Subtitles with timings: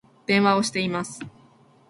[0.25, 1.19] 電話をしています